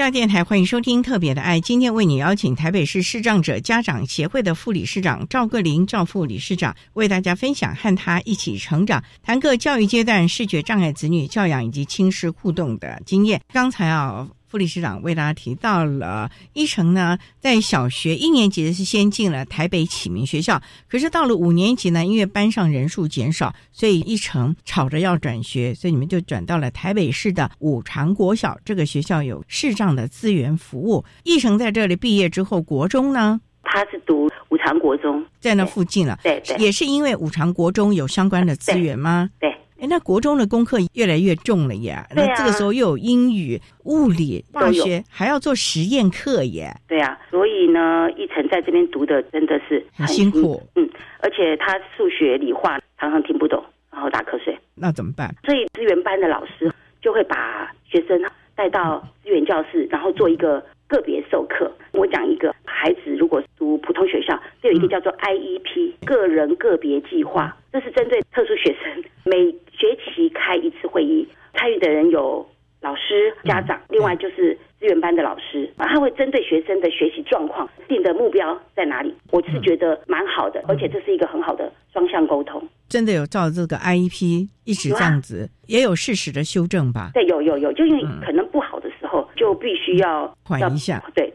[0.02, 13.40] 大电台欢迎收听《特别的爱》，今天为你邀请台北市视障者家长协会的副理事长赵桂林赵副理事长，为大家分享和他一起成长，谈个教育阶段视觉障碍子女教养以及亲师互动的经验。
[13.52, 14.26] 刚才啊。
[14.52, 28.58] 副理事长为大家提到了，一成呢在小学一年级的是先进了台北启明学校，可是到了五年级呢，因为班上人数减少，所以一成吵着要转学，所以你们就转到了台北市的五常国小。
[28.62, 31.02] 这个学校有视障的资源服务。
[31.24, 36.18] 一成在这里毕业之后，国中呢，他是读五常国中，在那附近了。
[36.22, 39.30] 对对，也是因为五常国中有相关的资源吗？
[39.40, 39.50] 对。
[39.82, 41.98] 哎，那国中的功课越来越重了耶。
[42.14, 46.72] 那这个时候又有英语、物理、化学，还要做实验课耶。
[46.86, 50.62] 对啊，所以呢，一晨在这边读的真的是很辛苦。
[50.76, 53.60] 嗯，而且他数学、理化常常听不懂，
[53.90, 54.56] 然后打瞌睡。
[54.76, 55.34] 那怎么办？
[55.44, 58.22] 所以资源班的老师就会把学生
[58.54, 61.68] 带到资源教室，然后做一个个别授课。
[61.90, 69.54] 我讲一个孩子，如果读普通学校，有一个叫做 IEP 个人个别计划，这是针对特殊学生每。
[69.74, 72.46] 学期开一次会议，参与的人有
[72.80, 79.12] 老师、家长，另外就是资源班的老师，他会针对学生的学习状况定的目标在哪里。
[79.32, 82.62] 我是觉得蛮好的，而且这是一个很好的双向沟通。
[82.88, 87.10] 真的有照这个 IEP 一直这样子，也有适时的修正吧？
[87.12, 91.02] 对，有有有，就因为可能不好的时候，就必须要缓一下。
[91.12, 91.28] 对。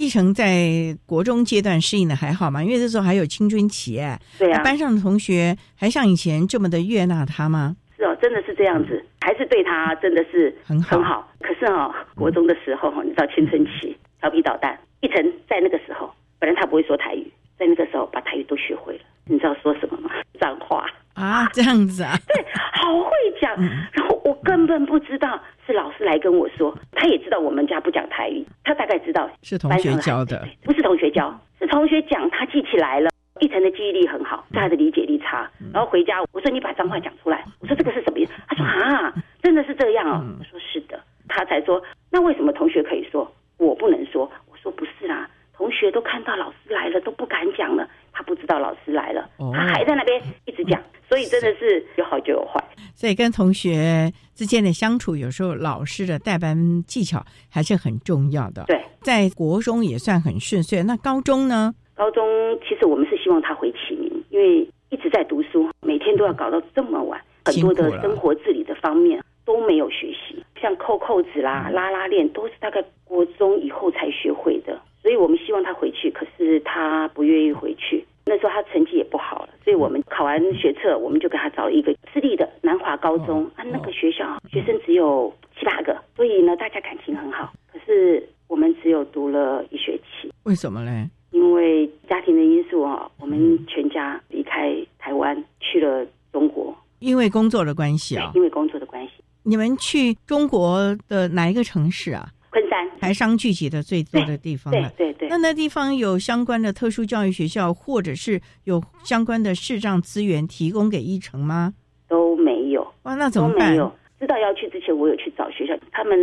[0.00, 2.64] 一成在国中阶段适应的还好吗？
[2.64, 4.00] 因为这时候还有青春期，
[4.38, 7.76] 对啊，班上的同学还像以前这么的悦纳他吗？
[7.98, 10.96] 是哦，真的是这样子，还是对他真的是很好。
[10.96, 11.30] 很好。
[11.40, 19.00] 可是哦，国中的时候哈，你知道青春期调皮捣蛋，一成在那个时候，本来他不会说台语，在那个时候把台语都学会了。
[19.26, 20.10] 你知道说什么吗？
[20.40, 22.16] 脏话啊，这样子啊？
[22.26, 22.42] 对，
[22.72, 23.54] 好会讲。
[23.92, 25.38] 然后我根本不知道。
[25.70, 33.08] 是老师来跟我说，他也知道我们家不讲台语，他大概知道是同学教的，不是同学教，是同学讲，他记起来了。
[33.38, 35.48] 一晨的记忆力很好，他的理解力差。
[35.72, 38.32] 然后回家，我说你把脏话讲出来，我说这个是什么意思？
[38.48, 40.24] 他说啊，真的是这样哦。
[40.40, 44.30] 我说是的，他才说那为什么同学可以说，我不能说？
[44.50, 52.64] 我说不是啦，同学都看到老师来了都不敢讲了，他不知道老师来了，他还在那边一直讲，所以真的是有好就有坏。
[52.94, 58.64] 所以跟同学之间的相处，有时候老师的代班技巧还是很重要的。
[58.66, 60.82] 对，在国中也算很顺遂。
[60.84, 61.74] 那高中呢？
[61.94, 62.24] 高中
[62.66, 74.80] 其实我们是希望他回启明，因为一直在读书，每天都要搞到这么晚，很多的生活自理的方面都没有学习，像扣扣子啦、拉拉链都是大概国中以后才学会的。
[75.02, 78.06] 所以我们希望他回去，可是他不愿意回去。
[78.26, 83.64] 那时候他成绩也不好了，所以我们考完学测，我们就给他找了一个私立的南华高中啊。
[83.64, 87.52] 那个学校学生只有七八个，所以呢，大家感情很好。
[87.72, 91.08] 可是我们只有读了一学期，为什么嘞？
[91.32, 98.32] 因为家庭的因素啊，我们全家离开台湾去了中国，因为工作的关系啊。
[98.34, 99.12] 因为工作的关系，
[99.44, 102.28] 你们去中国的哪一个城市啊？
[102.50, 104.90] 昆山，台商聚集的最多的地方了。
[104.96, 105.28] 对对对。
[105.28, 111.74] 那那地方有相关的特殊教育学校，或者是有相关的视障资源提供给一城吗？
[112.08, 112.86] 都没有。
[113.04, 113.76] 哇，那怎么办？
[114.18, 116.18] 知道要去之前，我有去找学校，他们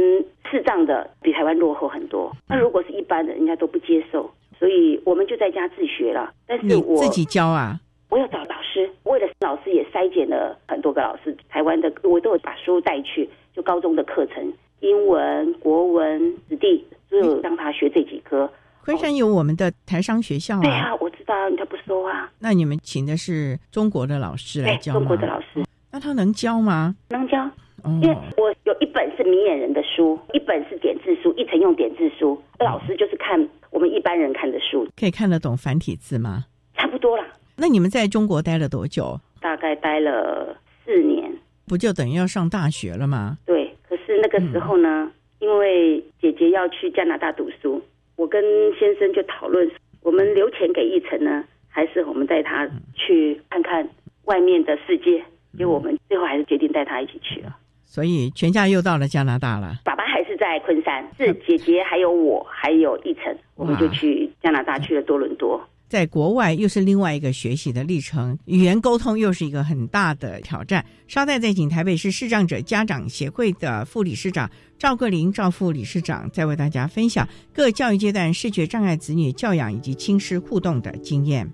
[0.52, 2.32] 视障的比台湾落后很多。
[2.48, 6.32] 那如果是一般的，人家都不接受，所以我们就在家自学了。
[6.46, 14.54] 但是我自己教啊，我要找老师，为了老师也筛减了很多个老师，台湾的我都有把书带去，就高中的课程。
[14.80, 18.50] 英文、国文、子弟，就让他学这几科。
[18.84, 22.32] 昆山有我们的台商学校啊，对啊，我知道，他不说啊。
[22.40, 25.00] 那你们请的是中国的老师来教吗？
[25.00, 26.96] 中国的老师，那他能教吗？
[27.10, 27.50] 能教，
[27.86, 32.42] 因为我有一本是明眼人的书，一本是点字书，一层用点字书。
[32.60, 36.46] 老师就是看我们一般人看的书，可以看得懂繁体字吗？
[36.76, 37.26] 差不多啦。
[37.58, 39.20] 那你们在中国待了多久？
[39.42, 40.56] 大概待了
[40.86, 41.30] 四年。
[41.68, 43.38] 不就等于要上大学了吗？
[43.46, 43.67] 对。
[44.18, 47.80] 是那个时候呢，因为姐姐要去加拿大读书，
[48.16, 48.44] 我跟
[48.74, 49.70] 先生就讨论，
[50.02, 53.88] 我们留钱给一成呢，还是我们带他去看看
[54.26, 55.24] 外面的世界？
[55.54, 57.56] 因为我们最后还是决定带他一起去了。
[57.86, 59.76] 所以全家又到了加拿大了。
[59.86, 65.62] 爸爸还是在昆山，是姐姐还有我还有一成，我们就去加拿大去了多伦多。
[65.90, 70.86] 在国外又是另外一个学习的历程，语言沟通又是一个很大的挑战。
[71.08, 81.50] 稍待再请台北市视障者家长协会的副理事长赵桂林赵副理事长，再为大家分享各教育阶段视觉障碍子女教养以及亲师互动的经验。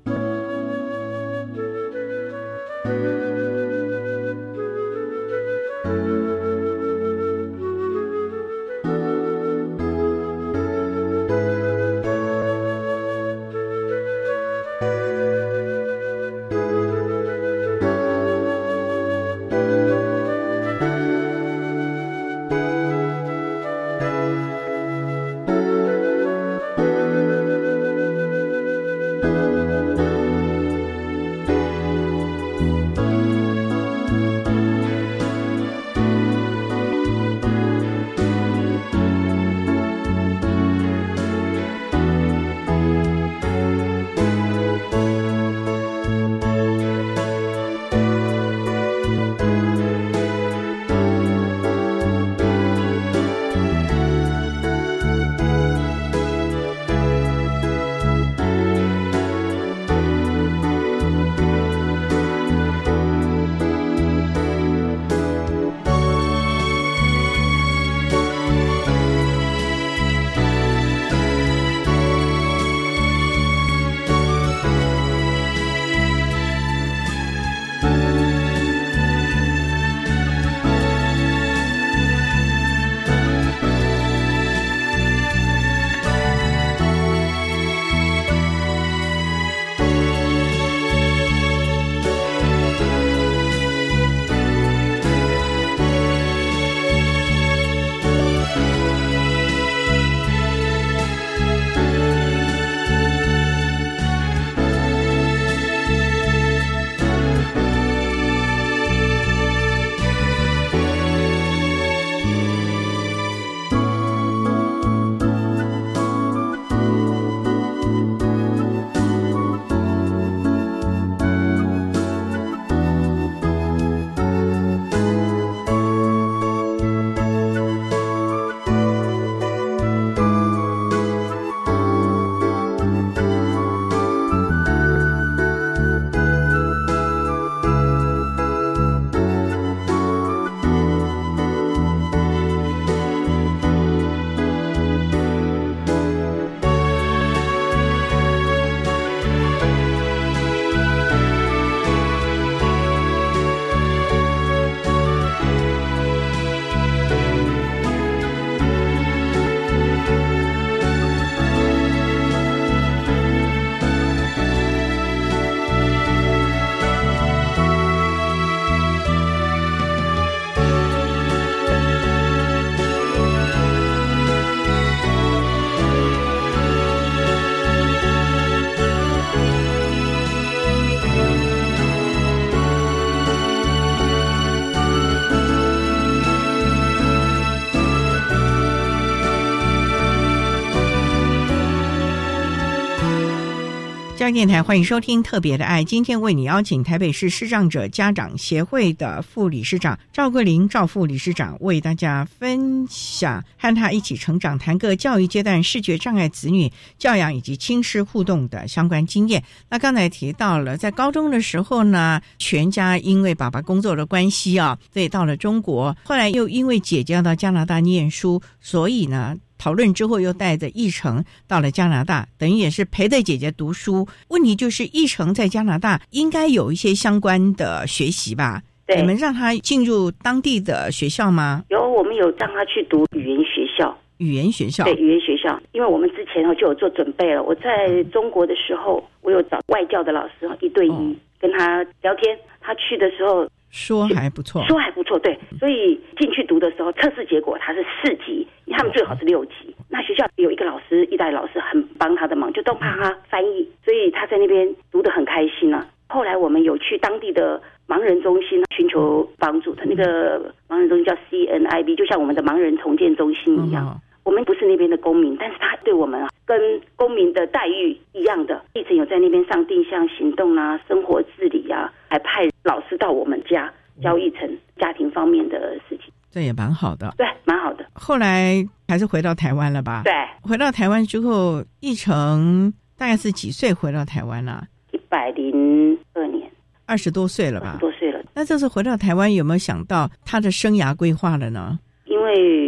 [194.23, 195.81] 教电台，欢迎收听《特别的爱》。
[195.85, 209.43] 今天为你邀请台北市视障者家长协会的副理事长赵桂林赵副理事长为大家分享和他一起成长，谈个教育阶段视觉障碍子女教养以及亲师互动的相关经验。
[209.69, 215.93] 那刚才提到了，在高中的时候呢，全家因为爸爸工作的关系啊，所以到了中国。
[216.05, 219.35] 后来又因为姐姐要到加拿大念书，所以呢。
[219.57, 224.07] 讨论之后，又带着奕成到了加拿大，等于也是陪着姐姐读书。
[224.29, 228.61] 问题就是，奕成在加拿大应该有一些相关的学习吧？
[228.85, 231.63] 对你们让他进入当地的学校吗？
[231.69, 233.97] 有，我们有让他去读语言学校。
[234.17, 237.41] 语言学校，对语言学校，因为我们之前就有做准备了。
[237.43, 242.37] 我在中国的时候，我有找外教的老师一对一跟他聊天。
[242.59, 243.47] 他去的时候。
[243.73, 249.75] 说还不错，说还不错，对，所以进去读的时候，测试结果他是四级，他们最好是六级。
[249.89, 255.83] 那学校有一个老师，意大利老师很帮他的忙，就都帮他翻译，所以他在那边读的很开心啊。
[256.07, 263.99] 后来我们有去当地的盲人中心寻求帮助，他那个盲人中心叫 CNIB，就像我们的盲人重建中心一样。
[264.23, 266.57] 我们不是那边的公民，但是他对我们啊，跟
[266.95, 273.71] 公民的待遇一样的，一直有在那边上定向行动啊，生活自理啊，还派老师到我们家
[274.01, 277.13] 教一层家庭方面的事情，这也蛮好的。
[277.17, 277.85] 对，蛮好的。
[277.93, 280.03] 后来还是回到台湾了吧？
[280.05, 284.63] 对，回到台湾之后，一成大概是几岁回到台湾了？
[284.91, 286.49] 一百零二年，
[286.85, 287.75] 二十多岁了吧？
[287.81, 288.23] 多岁了。
[288.33, 291.77] 那这次回到台湾，有没有想到他的生涯规划了呢？
[292.05, 292.62] 因为。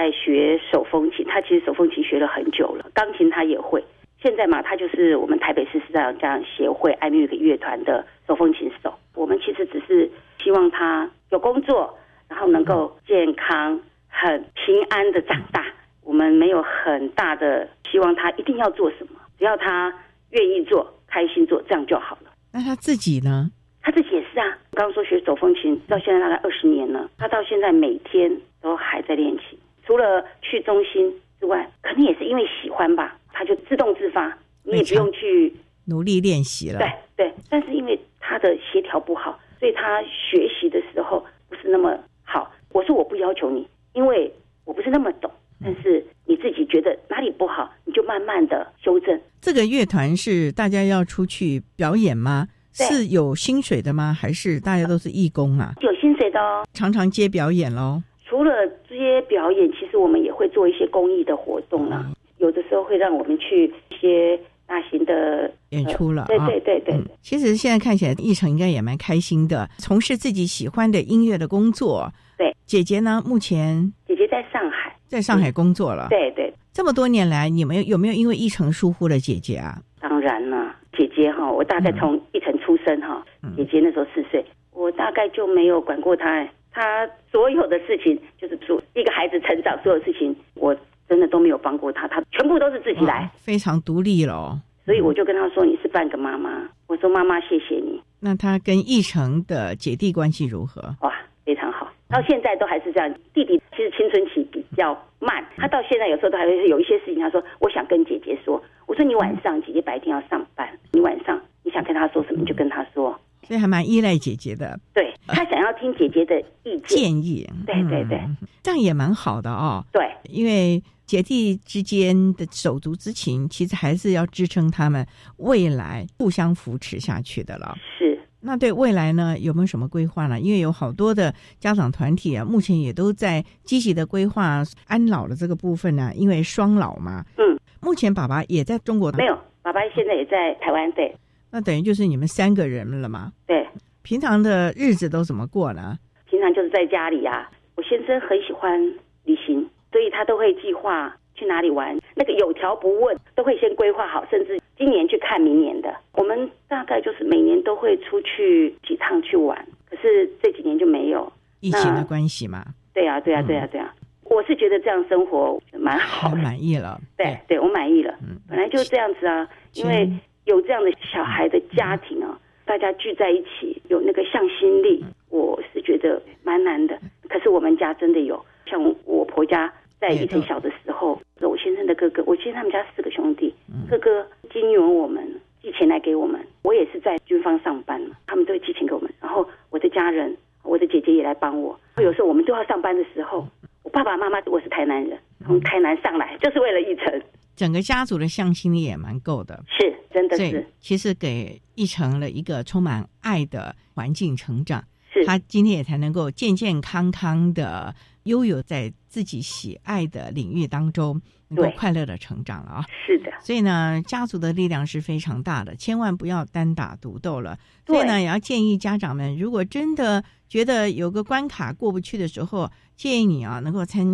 [0.00, 3.84] 在学手风琴，他其实手风琴学了很久了，钢琴他也会。
[4.22, 8.94] 现在嘛，他就是我们台北市视障家长协会爱乐乐团的手风琴手。
[9.14, 10.10] 我们其实只是
[10.42, 11.98] 希望他有工作，
[12.30, 13.78] 然后能够健康、
[14.08, 15.66] 很平安的长大。
[16.02, 19.92] 我们没有很大的希望他一定要做什么，只要他
[20.30, 22.30] 愿意做、开心做，这样就好了。
[22.54, 23.50] 那他自己呢？
[23.82, 24.46] 他自己也是啊。
[24.72, 28.40] 刚刚说学手风琴到现在大概二十年了，他到现在每天。
[28.62, 29.58] 都还在练琴，
[29.90, 34.32] 除了去中心之外，可能也是因为喜欢吧，他就自动自发，
[34.62, 35.52] 你也不用去
[35.86, 36.78] 努力练习了。
[36.78, 42.48] 对对，但是因为他的协调不好，所以他学习的时候不是那么好。
[42.70, 44.32] 我说我不要求你，因为
[44.64, 45.28] 我不是那么懂，
[45.60, 49.20] 但是你自己觉得哪里不好，你就慢慢的修正。
[49.40, 52.46] 这个乐团是大家要出去表演吗？
[52.72, 54.16] 是有薪水的吗？
[54.16, 55.74] 还是大家都是义工啊？
[55.80, 58.00] 有薪水的哦，常常接表演喽。
[58.30, 58.52] 除了
[58.88, 62.06] 这些表演，其实我们也会做一些公益的活动啦。
[62.38, 66.26] 有的时候会让我们去一些大型的演出了。
[66.28, 66.94] 对对对对。
[67.20, 72.08] 其实现在看起来，奕成应该也蛮开心的，从事自己喜欢的音乐的工作。
[72.38, 72.54] 对。
[72.66, 73.20] 姐姐呢？
[73.26, 76.06] 目前姐姐在上海，在上海工作了。
[76.08, 76.54] 对对。
[76.72, 79.76] 这么多年来，你们有没有因为奕成疏忽了姐姐啊？
[79.98, 83.26] 当然了，姐姐哈，我大概从奕成出生哈，
[83.56, 86.48] 姐姐那时候四岁，我大概就没有管过她。
[86.72, 90.76] 他所有的事情就是说，一个孩子成长，所有事情我
[91.08, 94.58] 真的都没有帮过他，他全部都是自己来，非常独立了。
[94.84, 100.82] 所以我就跟他说：“你是半个妈妈。”我说：“妈妈，谢谢你。”那他跟奕成的姐弟关系如何？
[101.02, 101.14] 哇，
[101.44, 103.14] 非常好，到现在都还是这样。
[103.34, 113.16] 弟弟其实青春期比较慢，他到现在有时候都还会有一些事情，他说：“我想跟姐姐说。”我说：“你晚上，姐姐白天要上班，你晚上你想跟他说什么，你就跟他说。”
[113.46, 114.78] 所以还蛮依赖姐姐的。
[114.92, 118.20] 对他想要听姐姐的意见建议，对对对，
[118.62, 119.84] 这样也蛮好的哦。
[119.92, 125.06] 对，因为姐弟之间的手足之情，其实还是要支撑他们
[125.38, 127.76] 未来互相扶持下去的了。
[127.98, 130.38] 是，那对未来呢，有没有什么规划呢？
[130.38, 136.12] 因为有好多的家长团体啊，目前也都在积极的规划安老的这个部分呢。
[136.14, 141.14] 因为双老嘛，嗯，目前爸爸也在中国，没有，爸爸现在也在台湾，对。
[141.52, 143.32] 那等于就是你们三个人了嘛？
[143.44, 143.66] 对，
[144.10, 145.96] 平常的日子都怎么过呢？
[146.28, 147.48] 平常就是在家里呀。
[147.76, 148.76] 我先生很喜欢
[149.22, 155.94] 旅行，所以他都会计划去哪里玩，那个有条不紊，都会先规划好，甚至今年去看明年的。
[156.14, 162.64] 我们大概就是每年都会出去几趟去玩，可是这几年就没有疫情的关系嘛。
[162.92, 163.94] 对呀，对呀，对呀，对呀。
[164.24, 167.00] 我是觉得这样生活蛮好，满意了。
[167.16, 168.12] 对，对我满意了。
[168.22, 170.10] 嗯，本来就是这样子啊，因为。
[170.46, 172.36] 有这样的小孩的家庭啊，
[172.70, 176.96] 大家聚在一起，有那个向心力，我是觉得蛮难的。
[177.28, 183.52] 可是我们家真的有，像我婆家在以前小的时候，我先生的哥哥，我先生他们家四个兄弟，
[183.90, 185.20] 哥哥经援我们，
[185.60, 186.40] 寄钱来给我们。
[186.62, 189.12] 我也是在军方上班嘛，他们都会寄钱给我们。
[189.20, 191.76] 然后我的家人，我的姐姐也来帮我。
[191.96, 193.44] 有时候我们都要上班的时候，
[193.82, 197.20] 我爸爸妈妈，我是台南人，从台南上来就是为了一程。
[197.56, 199.89] 整个家族的向心力也蛮够的，是。
[200.10, 205.24] 真的是，其实给一成了一个充满爱的环境成长，是。
[205.24, 207.94] 他今天也才能够健健康康的
[208.24, 212.86] 悠游在自己喜爱的领域当中，能够快乐的成长了啊！
[213.06, 217.58] 是的，所以呢，家族的力量是非常大的，千万不要单打独斗了。
[217.86, 224.04] 所以呢，也要建议家长们，如果真的觉得有个关卡过不去的时候，建议你啊，能够参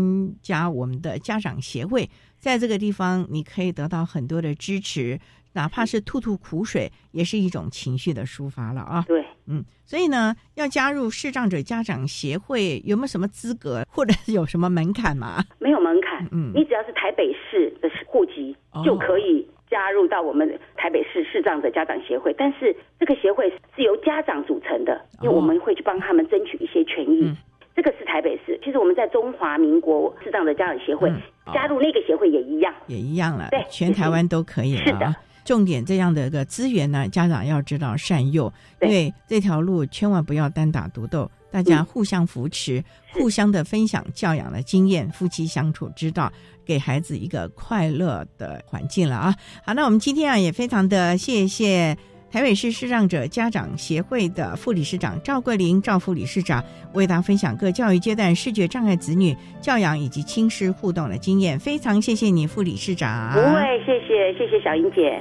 [0.42, 5.18] 加我们的家长协会，在这个地方你可以得到很多的支持，
[5.56, 9.04] 哪怕是吐吐苦水，也是一种情绪的抒发了啊。
[9.08, 15.42] 对，嗯，所以呢，要加入视障者家长协会，有没有什么资格，或者是有什么门槛吗？
[15.58, 18.54] 没有门槛，嗯，你只要是台北市的户籍
[18.84, 19.48] 就可以。
[19.68, 27.34] 加入到我们台北市视障者家长协会，但是这个协会是由家长组成的，因为我们会去帮他们争取一些权益。
[27.74, 31.12] 这个是台北市，其实我们在中华民国视障者家长协会
[31.52, 33.48] 加入那个协会也一样，也一样了。
[33.50, 34.84] 对，全台湾都可以了。
[34.84, 35.14] 是的，
[35.46, 42.84] 重点这样的一个资源呢，家长要知道善用，因为这条路千万不要单打独斗，大家互相扶持，
[43.14, 46.30] 互相的分享教养的经验，夫妻相处之道。
[46.66, 49.32] 给孩子一个快乐的环境了啊！
[49.64, 51.96] 好，那我们今天啊也非常的谢谢
[52.36, 56.62] 台北市视障者家长协会的副理事长赵桂林赵副理事长
[56.92, 63.32] 为大家分享各教育阶段视觉障碍子女教养以及亲师互动的经验，非常谢谢你副理事长。
[63.32, 65.18] 不会，谢谢谢谢小英姐。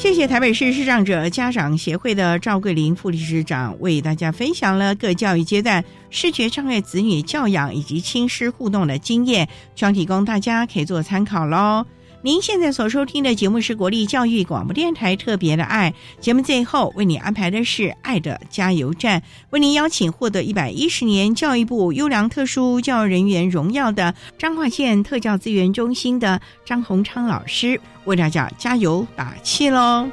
[0.00, 9.46] 谢谢台北市视障者家长协会的赵桂林副理事长为大家分享了各教育阶段视觉障碍子女教养以及亲师互动的经验，
[9.76, 11.84] 希望提供大家可以做参考喽。
[12.22, 30.06] 您现在所收听的节目是国立教育广播电台特别的爱节目，最后为你安排的是爱的加油站，为您邀请获得一百一十年教育部优良特殊教育人员荣耀的彰化县特教资源中心的张洪昌老师，为大家加油打气喽。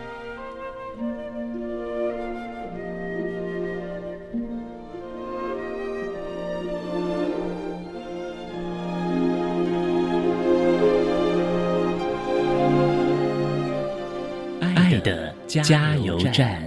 [15.64, 16.62] 加油站。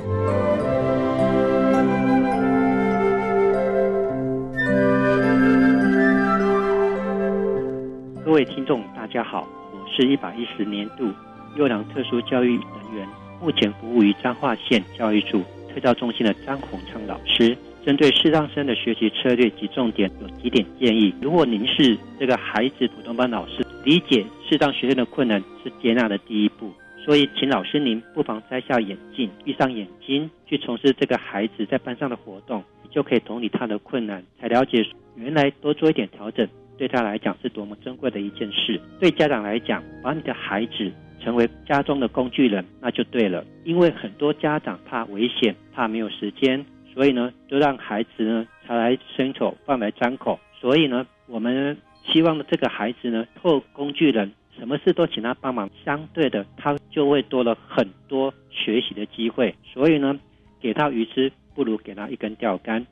[8.25, 11.09] 各位听众，大家好，我是一百一十年度
[11.57, 13.09] 优良特殊教育人员，
[13.41, 15.43] 目前服务于彰化县教育处
[15.75, 17.57] 特教中心的张宏昌老师。
[17.85, 21.15] 针对视障生的学习策略及重点，有几点建议。
[21.23, 26.71] 如果您是这个孩子普通班老师，理解视障学生的困难是接纳的第一步。
[27.05, 34.87] 所以，请老师您不妨摘下眼镜，闭上眼睛，去从事这个孩子在班上的活动，就可以同理他的困难，才了解
[35.17, 36.47] 原来多做一点调整，
[36.77, 38.81] 对他来讲是多么珍贵的一件事。
[39.01, 43.45] 对家长来讲，把你的孩子成为家中的工具人，那就对了。
[43.65, 50.39] 因为很多家长怕危险，怕没有时间，所以呢，就让孩子呢茶来伸手，饭来张口。
[50.61, 54.31] 所以呢，我们希望，这个孩子呢，透工具人。
[54.61, 59.55] 什么事都请他帮忙，相对的，他就会多了很多学习的机会。
[59.65, 60.21] 所以呢，
[60.61, 62.87] 给他鱼吃不如给他一根钓竿。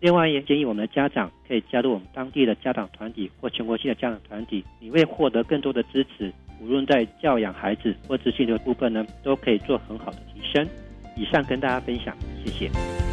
[0.00, 6.30] 另外，也建议我们的家长可以加入我们当地的家长团体或全国性的家长团体，你会获得更多的支持。
[6.60, 10.68] 无论在教养孩子或自信的部分呢，都可以做很好的提升。
[11.16, 12.14] 以上跟大家分享，
[12.44, 13.03] 谢谢。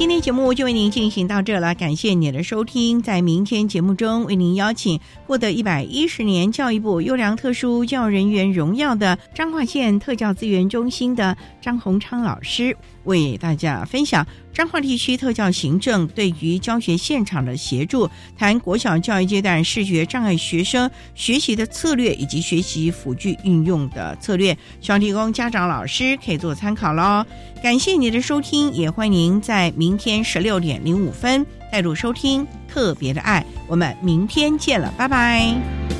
[0.00, 3.02] 今天节目就为您进行到这了，感谢您的收听。
[3.02, 27.24] 在明天节目中，为您邀请获得一百一十年教育部优良特殊教育人员荣耀的彰化县特教资源中心的张宏昌老师，为大家分享彰化地区特教行政对于教学现场的协助，谈国小教育阶段视觉障碍学生学习的策略以及学习辅具运用的策略，希望提供家长老师可以做参考喽。
[27.62, 33.44] 感谢您的收听，也欢迎您在明天十六点零五分再度收听特别的爱。
[33.68, 35.99] 我们明天见了，拜拜。